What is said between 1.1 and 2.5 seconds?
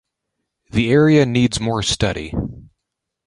needs more study.